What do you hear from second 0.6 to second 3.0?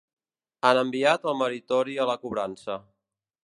Han enviat el meritori a la cobrança.